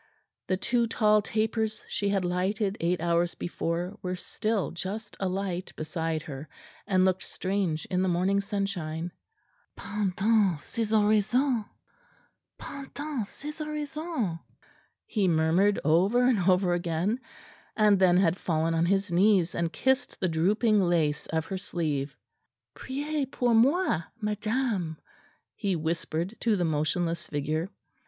The 0.47 0.57
two 0.57 0.87
tall 0.87 1.21
tapers 1.21 1.83
she 1.87 2.09
had 2.09 2.25
lighted 2.25 2.75
eight 2.79 2.99
hours 2.99 3.35
before 3.35 3.99
were 4.01 4.15
still 4.15 4.71
just 4.71 5.15
alight 5.19 5.71
beside 5.75 6.23
her, 6.23 6.49
and 6.87 7.05
looked 7.05 7.21
strange 7.21 7.85
in 7.85 8.01
the 8.01 8.07
morning 8.09 8.41
sunshine. 8.41 9.11
"Pendant 9.75 10.59
ses 10.63 10.91
oraisons! 10.91 11.65
pendant 12.57 13.27
ses 13.27 13.61
oraisons!" 13.61 14.39
he 15.05 15.27
murmured 15.27 15.79
over 15.85 16.25
and 16.25 16.49
over 16.49 16.73
again; 16.73 17.19
and 17.77 17.99
then 17.99 18.17
had 18.17 18.37
fallen 18.37 18.73
on 18.73 18.87
his 18.87 19.11
knees 19.11 19.53
and 19.53 19.71
kissed 19.71 20.19
the 20.19 20.27
drooping 20.27 20.81
lace 20.81 21.27
of 21.27 21.45
her 21.45 21.59
sleeve. 21.59 22.15
"Priez 22.75 23.29
pour 23.31 23.53
moi, 23.53 24.01
madame," 24.19 24.97
he 25.55 25.75
whispered 25.75 26.35
to 26.39 26.55
the 26.55 26.65
motionless 26.65 27.27
figure. 27.27 27.69